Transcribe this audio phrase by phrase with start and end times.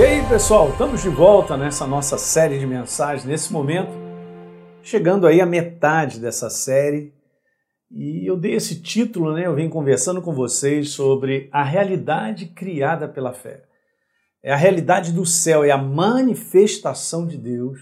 [0.00, 3.90] E aí, pessoal, estamos de volta nessa nossa série de mensagens nesse momento,
[4.82, 7.12] chegando aí à metade dessa série.
[7.90, 9.44] E eu dei esse título, né?
[9.44, 13.64] Eu venho conversando com vocês sobre a realidade criada pela fé.
[14.42, 17.78] É a realidade do céu, é a manifestação de Deus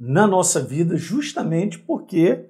[0.00, 2.46] na nossa vida, justamente porque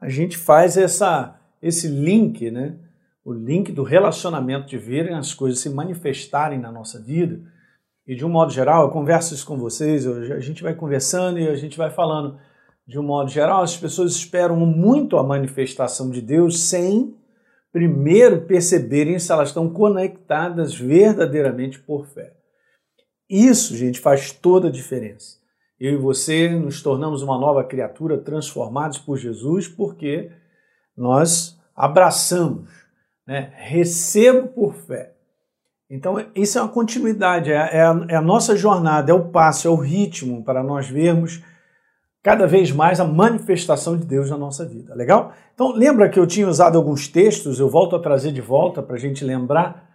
[0.00, 2.78] a gente faz essa, esse link, né?
[3.22, 7.54] O link do relacionamento de verem as coisas se manifestarem na nossa vida.
[8.06, 11.48] E de um modo geral, eu converso isso com vocês, a gente vai conversando e
[11.48, 12.38] a gente vai falando.
[12.86, 17.16] De um modo geral, as pessoas esperam muito a manifestação de Deus sem
[17.72, 22.32] primeiro perceberem se elas estão conectadas verdadeiramente por fé.
[23.28, 25.38] Isso, gente, faz toda a diferença.
[25.78, 30.30] Eu e você nos tornamos uma nova criatura, transformados por Jesus, porque
[30.96, 32.70] nós abraçamos,
[33.26, 33.52] né?
[33.56, 35.15] recebo por fé.
[35.88, 39.68] Então, isso é uma continuidade, é, é, a, é a nossa jornada, é o passo,
[39.68, 41.42] é o ritmo para nós vermos
[42.22, 44.92] cada vez mais a manifestação de Deus na nossa vida.
[44.96, 45.32] Legal?
[45.54, 48.96] Então, lembra que eu tinha usado alguns textos, eu volto a trazer de volta para
[48.96, 49.88] a gente lembrar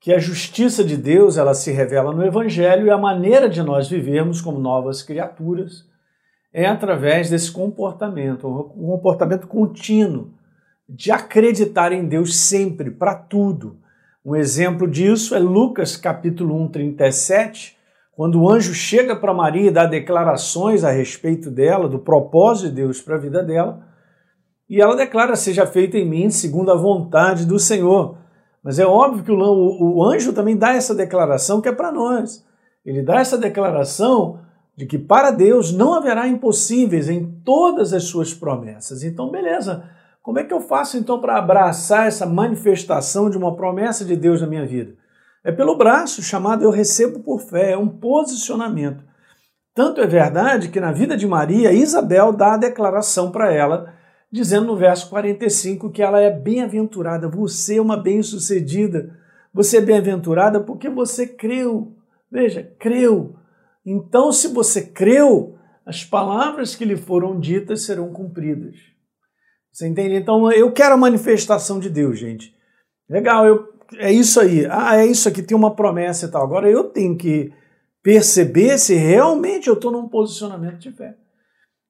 [0.00, 3.88] que a justiça de Deus ela se revela no Evangelho e a maneira de nós
[3.88, 5.84] vivermos como novas criaturas
[6.52, 10.32] é através desse comportamento, um comportamento contínuo,
[10.88, 13.78] de acreditar em Deus sempre, para tudo
[14.24, 17.76] um exemplo disso é Lucas capítulo 1, 37,
[18.12, 22.76] quando o anjo chega para Maria e dá declarações a respeito dela, do propósito de
[22.76, 23.82] Deus para a vida dela,
[24.68, 28.18] e ela declara: Seja feita em mim segundo a vontade do Senhor.
[28.62, 32.44] Mas é óbvio que o, o anjo também dá essa declaração que é para nós.
[32.84, 34.38] Ele dá essa declaração
[34.76, 39.02] de que para Deus não haverá impossíveis em todas as suas promessas.
[39.02, 39.82] Então, beleza.
[40.22, 44.40] Como é que eu faço então para abraçar essa manifestação de uma promessa de Deus
[44.40, 44.94] na minha vida?
[45.42, 49.02] É pelo braço chamado eu recebo por fé, é um posicionamento.
[49.74, 53.94] Tanto é verdade que na vida de Maria, Isabel dá a declaração para ela,
[54.30, 59.16] dizendo no verso 45 que ela é bem-aventurada, você é uma bem-sucedida,
[59.54, 61.96] você é bem-aventurada porque você creu.
[62.30, 63.36] Veja, creu.
[63.86, 65.56] Então, se você creu,
[65.86, 68.76] as palavras que lhe foram ditas serão cumpridas.
[69.72, 70.14] Você entende?
[70.14, 72.54] Então eu quero a manifestação de Deus, gente.
[73.08, 74.66] Legal, eu, é isso aí.
[74.70, 76.42] Ah, é isso aqui, tem uma promessa e tal.
[76.42, 77.52] Agora eu tenho que
[78.02, 81.16] perceber se realmente eu estou num posicionamento de fé.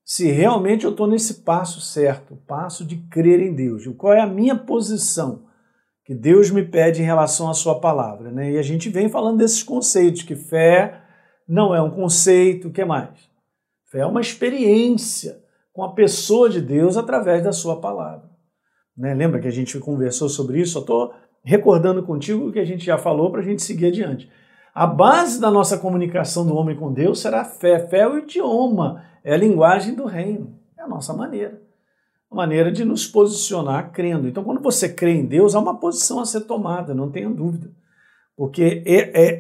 [0.05, 3.87] Se realmente eu estou nesse passo certo, passo de crer em Deus.
[3.97, 5.49] Qual é a minha posição
[6.11, 8.33] que Deus me pede em relação à sua palavra.
[8.33, 8.51] Né?
[8.51, 11.01] E a gente vem falando desses conceitos, que fé
[11.49, 13.11] não é um conceito, o que mais?
[13.93, 15.41] Fé é uma experiência
[15.73, 18.29] com a pessoa de Deus através da sua palavra.
[18.97, 19.15] Né?
[19.15, 20.79] Lembra que a gente conversou sobre isso?
[20.79, 24.31] Eu estou recordando contigo o que a gente já falou para a gente seguir adiante.
[24.75, 27.79] A base da nossa comunicação do homem com Deus será a fé.
[27.89, 31.61] Fé é o idioma, é a linguagem do reino, é a nossa maneira.
[32.31, 34.29] A maneira de nos posicionar crendo.
[34.29, 37.73] Então, quando você crê em Deus, há uma posição a ser tomada, não tenha dúvida.
[38.37, 38.83] Porque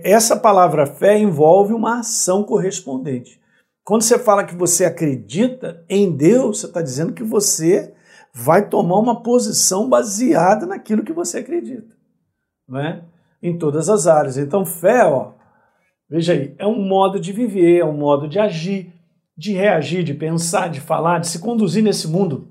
[0.05, 3.40] essa palavra fé envolve uma ação correspondente.
[3.85, 7.95] Quando você fala que você acredita em Deus, você está dizendo que você
[8.33, 11.95] vai tomar uma posição baseada naquilo que você acredita,
[12.69, 13.03] né?
[13.43, 14.37] Em todas as áreas.
[14.37, 15.33] Então, fé, ó,
[16.09, 18.93] veja aí, é um modo de viver, é um modo de agir,
[19.37, 22.49] de reagir, de pensar, de falar, de se conduzir nesse mundo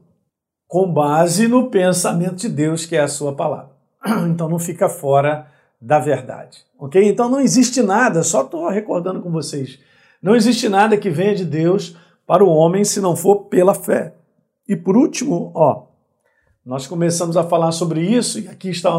[0.68, 3.72] com base no pensamento de Deus, que é a sua palavra.
[4.30, 5.48] Então, não fica fora
[5.80, 7.08] da verdade, ok?
[7.08, 9.80] Então, não existe nada, só estou recordando com vocês
[10.22, 14.14] não existe nada que venha de Deus para o homem se não for pela fé.
[14.68, 15.88] E por último, ó,
[16.66, 18.92] nós começamos a falar sobre isso e aqui está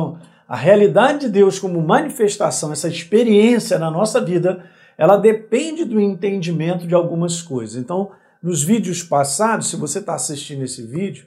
[0.49, 4.65] a realidade de Deus como manifestação, essa experiência na nossa vida,
[4.99, 7.77] ela depende do entendimento de algumas coisas.
[7.77, 8.11] Então,
[8.43, 11.27] nos vídeos passados, se você está assistindo esse vídeo,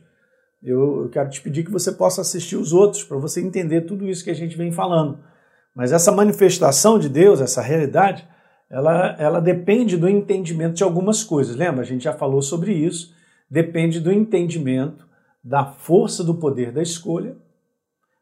[0.61, 4.23] eu, quero te pedir que você possa assistir os outros para você entender tudo isso
[4.23, 5.19] que a gente vem falando.
[5.75, 8.27] Mas essa manifestação de Deus, essa realidade,
[8.73, 11.55] ela, ela depende do entendimento de algumas coisas.
[11.55, 11.81] Lembra?
[11.81, 13.13] A gente já falou sobre isso.
[13.47, 15.07] Depende do entendimento
[15.43, 17.35] da força do poder da escolha,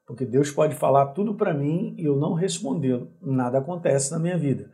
[0.05, 3.07] porque Deus pode falar tudo para mim e eu não respondê-lo.
[3.21, 4.69] Nada acontece na minha vida.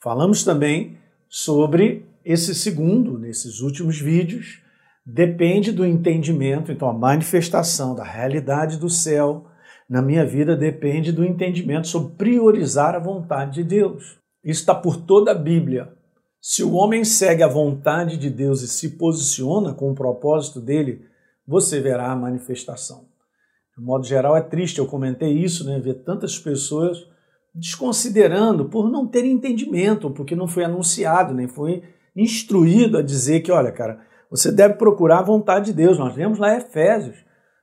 [0.00, 0.96] Falamos também
[1.28, 4.62] sobre esse segundo, nesses últimos vídeos,
[5.04, 9.46] depende do entendimento, então a manifestação da realidade do céu
[9.86, 14.21] na minha vida depende do entendimento sobre priorizar a vontade de Deus.
[14.44, 15.92] Isso está por toda a Bíblia.
[16.40, 21.04] Se o homem segue a vontade de Deus e se posiciona com o propósito dele,
[21.46, 23.06] você verá a manifestação.
[23.76, 25.78] De modo geral, é triste, eu comentei isso, né?
[25.78, 27.06] Ver tantas pessoas
[27.54, 31.82] desconsiderando por não ter entendimento, porque não foi anunciado, nem foi
[32.16, 34.00] instruído a dizer que, olha, cara,
[34.30, 35.98] você deve procurar a vontade de Deus.
[35.98, 37.16] Nós lemos lá Efésios.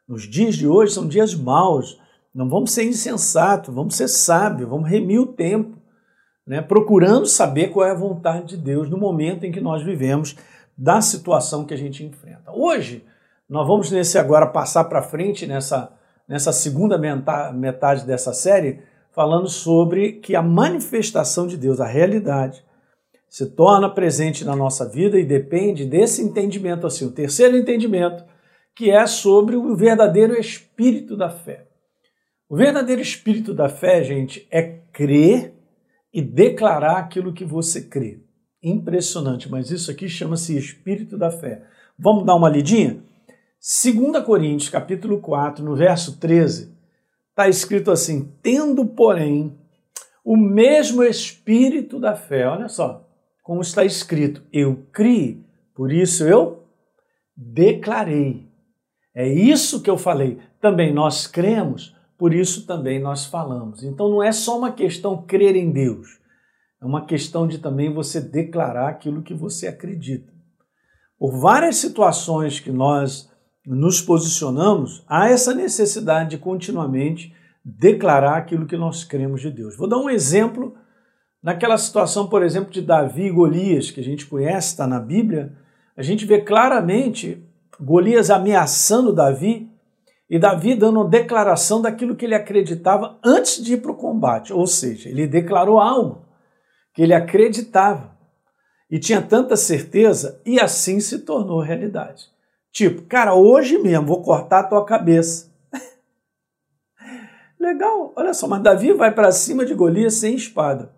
[0.08, 2.00] Nos dias de hoje são dias maus.
[2.34, 5.79] Não vamos ser insensatos, vamos ser sábios, vamos remir o tempo,
[6.50, 6.64] né?
[6.64, 10.36] procurando saber qual é a vontade de Deus no momento em que nós vivemos,
[10.76, 12.52] da situação que a gente enfrenta.
[12.52, 13.06] Hoje,
[13.48, 15.92] nós vamos nesse agora passar para frente nessa,
[16.28, 16.98] nessa segunda
[17.54, 18.80] metade dessa série,
[19.12, 22.64] falando sobre que a manifestação de Deus, a realidade,
[23.30, 28.24] se torna presente na nossa vida e depende desse entendimento assim, o terceiro entendimento,
[28.76, 31.68] que é sobre o verdadeiro espírito da fé.
[32.50, 35.59] O verdadeiro espírito da fé, gente, é crer
[36.14, 38.20] e declarar aquilo que você crê.
[38.62, 41.64] Impressionante, mas isso aqui chama-se espírito da fé.
[41.98, 43.02] Vamos dar uma lidinha?
[43.62, 46.74] 2 Coríntios, capítulo 4, no verso 13,
[47.30, 49.58] está escrito assim: tendo, porém,
[50.24, 52.48] o mesmo espírito da fé.
[52.48, 53.08] Olha só,
[53.44, 56.64] como está escrito: eu criei, por isso eu
[57.36, 58.48] declarei.
[59.16, 60.38] É isso que eu falei.
[60.62, 63.82] Também nós cremos, por isso também nós falamos.
[63.82, 66.20] Então não é só uma questão crer em Deus,
[66.80, 70.32] é uma questão de também você declarar aquilo que você acredita.
[71.18, 73.28] Por várias situações que nós
[73.66, 77.34] nos posicionamos, há essa necessidade de continuamente
[77.66, 79.76] declarar aquilo que nós cremos de Deus.
[79.76, 80.76] Vou dar um exemplo
[81.42, 85.54] Naquela situação, por exemplo, de Davi e Golias, que a gente conhece, está na Bíblia,
[85.96, 87.42] a gente vê claramente
[87.80, 89.69] Golias ameaçando Davi
[90.30, 94.54] e Davi dando declaração daquilo que ele acreditava antes de ir para o combate.
[94.54, 96.24] Ou seja, ele declarou algo
[96.94, 98.16] que ele acreditava
[98.92, 102.28] e tinha tanta certeza e assim se tornou realidade.
[102.72, 105.52] Tipo, cara, hoje mesmo vou cortar a tua cabeça.
[107.60, 110.94] Legal, olha só, mas Davi vai para cima de Golias sem espada.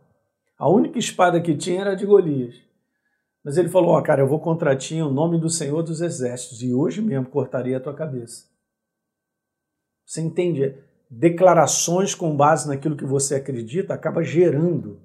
[0.57, 2.55] A única espada que tinha era de Golias.
[3.43, 6.01] Mas ele falou: Ó, oh, cara, eu vou contra ti em nome do Senhor dos
[6.01, 8.50] Exércitos e hoje mesmo cortaria a tua cabeça.
[10.11, 10.75] Você entende?
[11.09, 14.99] Declarações com base naquilo que você acredita acaba gerando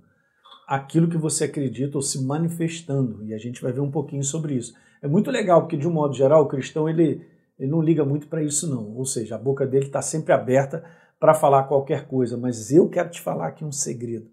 [0.67, 3.25] aquilo que você acredita ou se manifestando.
[3.25, 4.75] E a gente vai ver um pouquinho sobre isso.
[5.00, 7.25] É muito legal porque, de um modo geral, o cristão ele,
[7.56, 8.97] ele não liga muito para isso, não.
[8.97, 10.85] Ou seja, a boca dele está sempre aberta
[11.20, 12.37] para falar qualquer coisa.
[12.37, 14.29] Mas eu quero te falar aqui um segredo.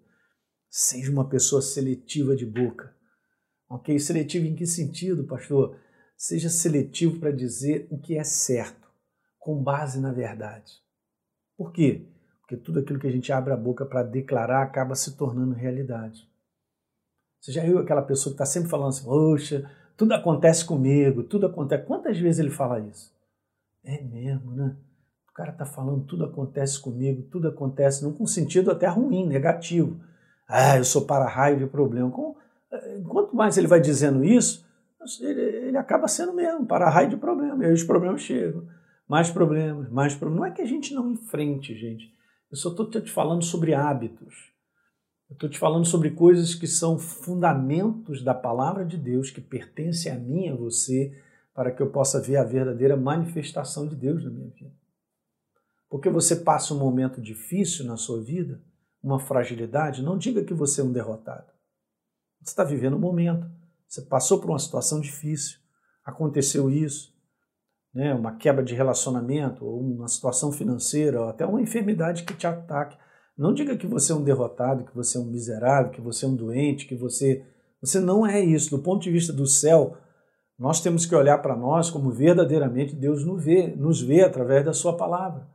[0.72, 2.92] Seja uma pessoa seletiva de boca.
[3.70, 4.00] Ok?
[4.00, 5.78] Seletivo em que sentido, pastor?
[6.18, 8.83] Seja seletivo para dizer o que é certo,
[9.44, 10.82] com base na verdade.
[11.58, 12.06] Por quê?
[12.42, 16.28] Porque tudo aquilo que a gente abre a boca para declarar acaba se tornando realidade.
[17.40, 21.46] Você já viu aquela pessoa que está sempre falando assim, poxa, tudo acontece comigo, tudo
[21.46, 21.86] acontece.
[21.86, 23.14] Quantas vezes ele fala isso?
[23.84, 24.76] É mesmo, né?
[25.30, 30.00] O cara está falando, tudo acontece comigo, tudo acontece, não com sentido até ruim, negativo
[30.48, 32.12] ah, eu sou para-raio de problema.
[32.72, 34.64] Eh, quanto mais ele vai dizendo isso,
[35.22, 37.64] ele, ele acaba sendo mesmo para-raio de problema.
[37.64, 38.68] E aí os problemas chegam.
[39.08, 40.40] Mais problemas, mais problemas.
[40.40, 42.14] Não é que a gente não enfrente, gente.
[42.50, 44.54] Eu só estou te falando sobre hábitos.
[45.30, 50.12] Eu estou te falando sobre coisas que são fundamentos da palavra de Deus, que pertencem
[50.12, 51.20] a mim a você,
[51.54, 54.74] para que eu possa ver a verdadeira manifestação de Deus na minha vida.
[55.90, 58.62] Porque você passa um momento difícil na sua vida,
[59.02, 61.52] uma fragilidade, não diga que você é um derrotado.
[62.42, 63.50] Você está vivendo um momento,
[63.88, 65.60] você passou por uma situação difícil,
[66.04, 67.13] aconteceu isso,
[67.94, 72.48] né, uma quebra de relacionamento, ou uma situação financeira, ou até uma enfermidade que te
[72.48, 72.98] ataque.
[73.38, 76.28] Não diga que você é um derrotado, que você é um miserável, que você é
[76.28, 77.46] um doente, que você.
[77.82, 78.70] Você não é isso.
[78.70, 79.98] Do ponto de vista do céu,
[80.58, 84.74] nós temos que olhar para nós como verdadeiramente Deus nos vê, nos vê através da
[84.74, 85.54] Sua palavra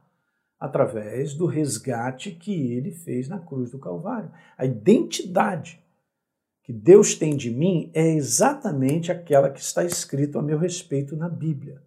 [0.59, 4.31] através do resgate que ele fez na cruz do Calvário.
[4.57, 5.81] A identidade
[6.65, 11.29] que Deus tem de mim é exatamente aquela que está escrito a meu respeito na
[11.29, 11.81] Bíblia.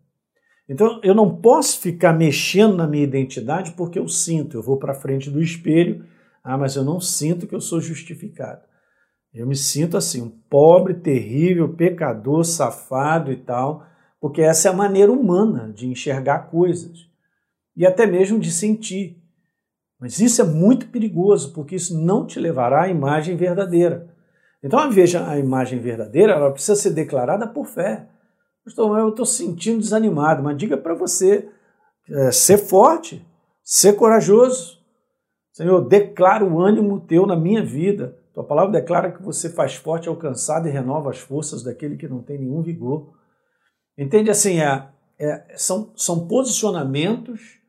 [0.72, 4.94] Então eu não posso ficar mexendo na minha identidade porque eu sinto, eu vou para
[4.94, 6.06] frente do espelho,
[6.42, 8.62] ah, mas eu não sinto que eu sou justificado.
[9.34, 13.86] Eu me sinto assim, um pobre, terrível, pecador, safado e tal,
[14.22, 17.06] porque essa é a maneira humana de enxergar coisas
[17.75, 19.22] e até mesmo de sentir.
[20.00, 24.08] Mas isso é muito perigoso, porque isso não te levará à imagem verdadeira.
[24.63, 28.08] Então, veja a imagem verdadeira, ela precisa ser declarada por fé.
[28.63, 31.50] Pastor, eu estou sentindo desanimado, mas diga para você
[32.10, 33.25] é, ser forte,
[33.63, 34.80] ser corajoso.
[35.51, 38.18] Senhor, declara o ânimo teu na minha vida.
[38.34, 42.22] Tua palavra declara que você faz forte, alcançado e renova as forças daquele que não
[42.22, 43.13] tem nenhum vigor.
[43.98, 44.62] Entende assim?
[44.62, 44.88] É,
[45.20, 47.60] é, são, são posicionamentos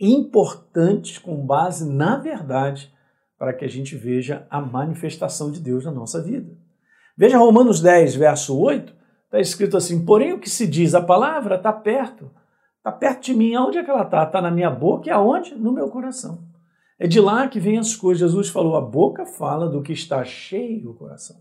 [0.00, 2.92] importantes com base na verdade
[3.38, 6.56] para que a gente veja a manifestação de Deus na nossa vida.
[7.16, 8.95] Veja Romanos 10, verso 8,
[9.26, 12.30] está escrito assim: Porém, o que se diz, a palavra está perto,
[12.78, 13.54] está perto de mim.
[13.54, 14.24] Aonde é que ela está?
[14.24, 15.54] Está na minha boca e aonde?
[15.54, 16.38] No meu coração.
[16.98, 18.20] É de lá que vem as coisas.
[18.20, 21.36] Jesus falou: a boca fala do que está cheio o coração.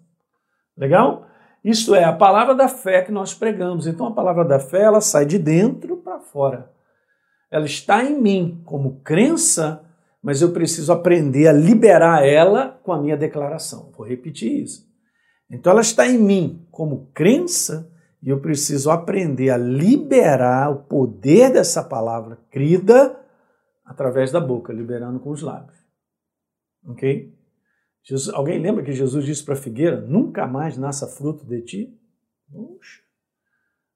[0.77, 1.27] Legal?
[1.63, 3.87] Isto é a palavra da fé que nós pregamos.
[3.87, 6.71] Então a palavra da fé ela sai de dentro para fora.
[7.49, 9.85] Ela está em mim como crença
[10.25, 13.91] mas eu preciso aprender a liberar ela com a minha declaração.
[13.95, 14.84] Vou repetir isso.
[15.49, 21.53] Então ela está em mim como crença e eu preciso aprender a liberar o poder
[21.53, 23.19] dessa palavra crida
[23.85, 25.77] através da boca, liberando com os lábios.
[26.87, 27.33] Ok?
[28.03, 31.99] Jesus, alguém lembra que Jesus disse para a figueira: nunca mais nasça fruto de ti?
[32.51, 33.01] Puxa,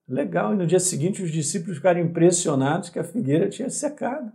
[0.07, 0.53] legal.
[0.53, 4.31] E no dia seguinte os discípulos ficaram impressionados que a figueira tinha secado.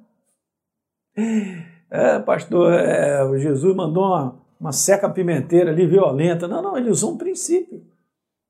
[1.90, 6.48] É, pastor, é, Jesus mandou uma, uma seca pimenteira ali violenta.
[6.48, 7.84] Não, não, ele usou um princípio.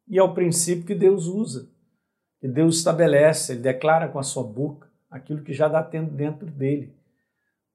[0.07, 1.69] E é o princípio que Deus usa,
[2.41, 6.95] que Deus estabelece, ele declara com a sua boca aquilo que já dá dentro dele.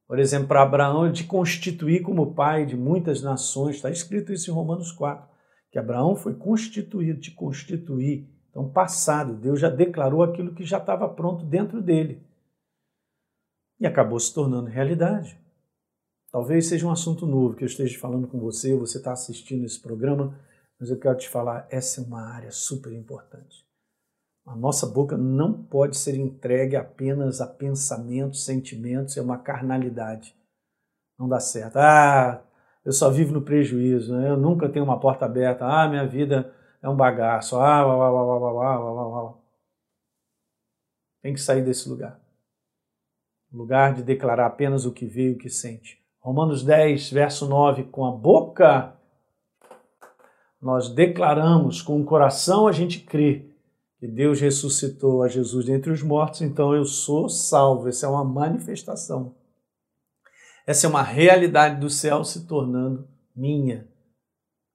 [0.08, 3.76] Por exemplo, para Abraão, ele te constituir como pai de muitas nações.
[3.76, 5.28] Está escrito isso em Romanos 4,
[5.70, 8.26] que Abraão foi constituído, te constituir.
[8.50, 12.26] Então, passado, Deus já declarou aquilo que já estava pronto dentro dele.
[13.78, 15.38] E acabou se tornando realidade.
[16.32, 19.80] Talvez seja um assunto novo que eu esteja falando com você, você está assistindo esse
[19.80, 20.40] programa,
[20.80, 23.68] mas eu quero te falar, essa é uma área super importante.
[24.46, 30.36] A nossa boca não pode ser entregue apenas a pensamentos, sentimentos, é uma carnalidade.
[31.18, 31.78] Não dá certo.
[31.78, 32.42] Ah,
[32.86, 34.30] eu só vivo no prejuízo, né?
[34.30, 35.66] eu nunca tenho uma porta aberta.
[35.66, 37.58] Ah, minha vida é um bagaço.
[37.58, 39.44] Ah, uau, uau, uau, uau, uau, uau.
[41.22, 42.20] Tem que sair desse lugar.
[43.52, 45.99] Lugar de declarar apenas o que vê e o que sente.
[46.20, 48.96] Romanos 10, verso 9, com a boca
[50.62, 53.46] nós declaramos, com o coração a gente crê
[53.98, 57.88] que Deus ressuscitou a Jesus dentre os mortos, então eu sou salvo.
[57.88, 59.36] Essa é uma manifestação.
[60.66, 63.88] Essa é uma realidade do céu se tornando minha.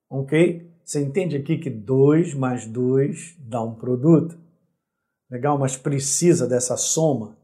[0.09, 0.71] Ok?
[0.83, 4.37] Você entende aqui que 2 mais 2 dá um produto?
[5.29, 7.35] Legal, mas precisa dessa soma.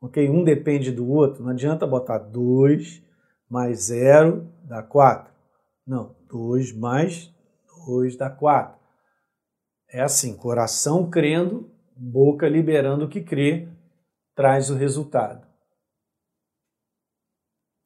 [0.00, 0.28] Ok?
[0.30, 1.42] Um depende do outro.
[1.42, 3.02] Não adianta botar 2
[3.52, 5.30] mais 0 dá 4.
[5.86, 7.30] Não, 2 mais
[7.86, 8.80] 2 dá 4.
[9.90, 13.68] É assim, coração crendo, boca liberando o que crê,
[14.34, 15.46] traz o resultado.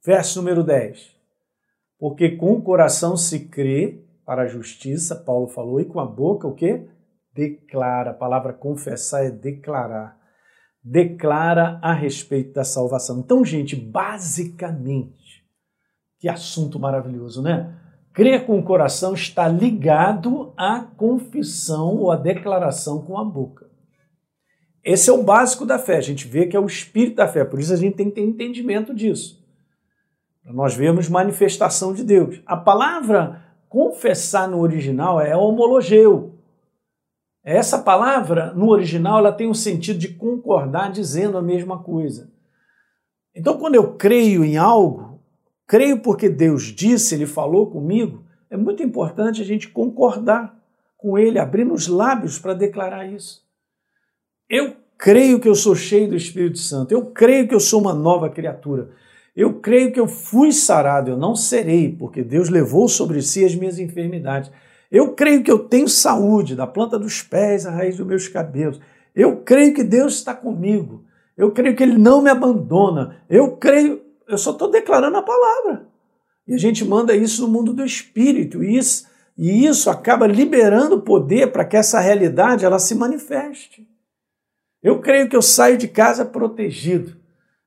[0.05, 1.17] Verso número 10.
[1.99, 6.47] Porque com o coração se crê para a justiça, Paulo falou, e com a boca
[6.47, 6.89] o que?
[7.35, 8.13] Declara.
[8.13, 10.17] A palavra confessar é declarar.
[10.81, 13.19] Declara a respeito da salvação.
[13.19, 15.26] Então, gente, basicamente,
[16.19, 17.75] que assunto maravilhoso, né?
[18.13, 23.67] Crer com o coração está ligado à confissão ou à declaração com a boca.
[24.83, 25.99] Esse é o básico da fé.
[25.99, 28.15] A gente vê que é o espírito da fé, por isso a gente tem que
[28.15, 29.45] ter entendimento disso.
[30.45, 32.41] Nós vemos manifestação de Deus.
[32.47, 36.39] A palavra confessar no original é homologeu.
[37.43, 42.33] Essa palavra, no original, ela tem o sentido de concordar dizendo a mesma coisa.
[43.35, 45.16] Então, quando eu creio em algo,
[45.67, 50.57] creio porque Deus disse, Ele falou comigo, é muito importante a gente concordar
[50.97, 53.45] com Ele, abrindo os lábios para declarar isso.
[54.49, 57.93] Eu creio que eu sou cheio do Espírito Santo, eu creio que eu sou uma
[57.93, 58.91] nova criatura,
[59.35, 63.55] eu creio que eu fui sarado, eu não serei, porque Deus levou sobre si as
[63.55, 64.51] minhas enfermidades.
[64.91, 68.81] Eu creio que eu tenho saúde, da planta dos pés à raiz dos meus cabelos.
[69.15, 71.05] Eu creio que Deus está comigo.
[71.37, 73.17] Eu creio que Ele não me abandona.
[73.29, 75.89] Eu creio eu só estou declarando a palavra.
[76.47, 78.63] E a gente manda isso no mundo do espírito.
[78.63, 79.07] E isso,
[79.37, 83.89] e isso acaba liberando poder para que essa realidade ela se manifeste.
[84.83, 87.17] Eu creio que eu saio de casa protegido.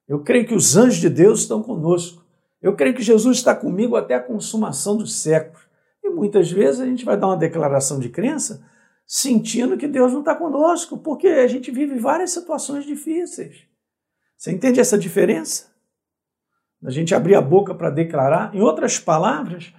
[0.08, 2.24] Eu creio que os anjos de Deus estão conosco.
[2.62, 5.62] Eu creio que Jesus está comigo até a consumação dos séculos.
[6.04, 8.66] E muitas vezes a gente vai dar uma declaração de crença
[9.06, 13.64] sentindo que Deus não está conosco, porque a gente vive várias situações difíceis.
[14.38, 15.69] Você entende essa diferença?
[16.84, 18.54] A gente abrir a boca para declarar.
[18.56, 19.74] Em outras palavras,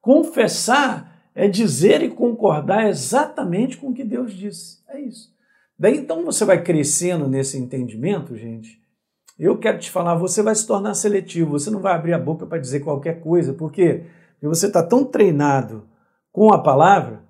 [0.00, 4.78] confessar é dizer e concordar exatamente com o que Deus disse.
[4.88, 5.34] É isso.
[5.78, 8.80] Daí então você vai crescendo nesse entendimento, gente.
[9.36, 12.46] Eu quero te falar, você vai se tornar seletivo, você não vai abrir a boca
[12.46, 14.04] para dizer qualquer coisa, porque
[14.40, 15.88] você está tão treinado
[16.30, 17.24] com a palavra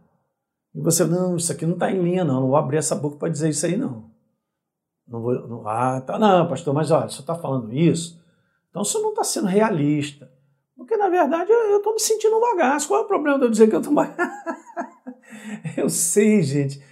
[0.75, 3.17] e você, não, isso aqui não está em linha, não, não vou abrir essa boca
[3.17, 4.11] para dizer isso aí, não.
[5.07, 8.21] Não vou, não, ah, tá, não, pastor, mas olha, você está falando isso,
[8.75, 10.29] então você não está sendo realista.
[10.77, 12.89] Porque, na verdade, eu estou me sentindo um bagaço.
[12.89, 14.19] Qual é o problema de eu dizer que eu estou bagaço?
[15.79, 16.83] eu sei, gente.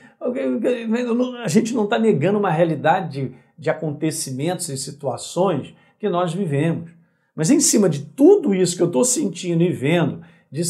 [1.44, 6.92] A gente não está negando uma realidade de, de acontecimentos e situações que nós vivemos.
[7.34, 10.22] Mas em cima de tudo isso que eu estou sentindo e vendo,
[10.52, 10.62] de,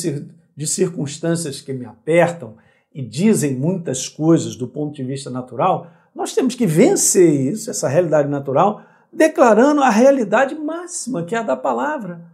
[0.57, 2.57] de circunstâncias que me apertam
[2.95, 7.87] e dizem muitas coisas do ponto de vista natural, nós temos que vencer isso, essa
[7.87, 12.25] realidade natural, declarando a realidade máxima, que é a da palavra,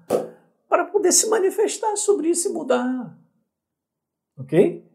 [0.68, 3.18] para poder se manifestar sobre isso e mudar.
[4.38, 4.86] Ok?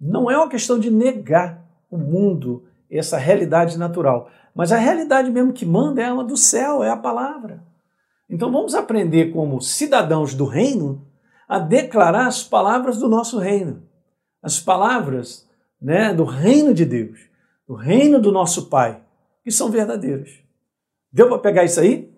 [0.00, 5.52] Não é uma questão de negar o mundo, essa realidade natural, mas a realidade mesmo
[5.52, 7.62] que manda é a do céu, é a palavra.
[8.28, 11.06] Então vamos aprender como cidadãos do reino
[11.48, 13.82] a declarar as palavras do nosso reino,
[14.42, 15.46] as palavras
[15.80, 17.20] né, do reino de Deus,
[17.68, 19.00] do reino do nosso Pai,
[19.44, 20.45] que são verdadeiras.
[21.16, 22.14] Deu para pegar isso aí?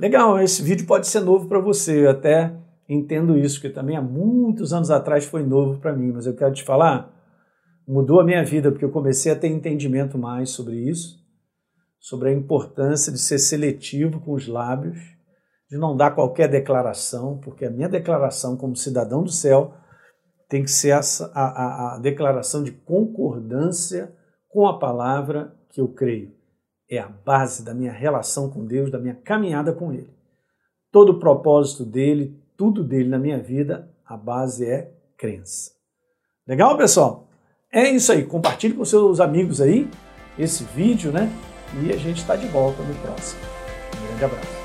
[0.00, 2.50] Legal, esse vídeo pode ser novo para você, eu até
[2.88, 6.54] entendo isso, que também há muitos anos atrás foi novo para mim, mas eu quero
[6.54, 7.14] te falar,
[7.86, 11.18] mudou a minha vida, porque eu comecei a ter entendimento mais sobre isso,
[12.00, 14.98] sobre a importância de ser seletivo com os lábios,
[15.70, 19.74] de não dar qualquer declaração, porque a minha declaração como cidadão do céu
[20.48, 21.00] tem que ser a,
[21.34, 24.10] a, a declaração de concordância
[24.48, 26.40] com a palavra que eu creio.
[26.92, 30.10] É a base da minha relação com Deus, da minha caminhada com Ele.
[30.90, 35.70] Todo o propósito dele, tudo dele na minha vida, a base é crença.
[36.46, 37.26] Legal, pessoal?
[37.72, 38.26] É isso aí.
[38.26, 39.88] Compartilhe com seus amigos aí
[40.38, 41.30] esse vídeo, né?
[41.82, 43.40] E a gente está de volta no próximo.
[43.96, 44.61] Um grande abraço.